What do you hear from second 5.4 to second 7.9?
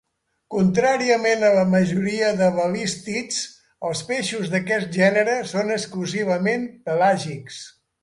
són exclusivament pelàgics.